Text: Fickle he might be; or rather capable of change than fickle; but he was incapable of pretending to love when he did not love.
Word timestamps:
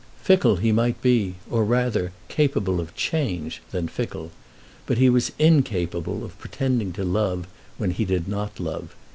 Fickle 0.23 0.55
he 0.55 0.71
might 0.71 0.99
be; 1.03 1.35
or 1.47 1.63
rather 1.63 2.11
capable 2.27 2.79
of 2.79 2.95
change 2.95 3.61
than 3.69 3.87
fickle; 3.87 4.31
but 4.87 4.97
he 4.97 5.11
was 5.11 5.31
incapable 5.37 6.23
of 6.23 6.39
pretending 6.39 6.91
to 6.93 7.03
love 7.03 7.45
when 7.77 7.91
he 7.91 8.03
did 8.03 8.27
not 8.27 8.59
love. 8.59 8.95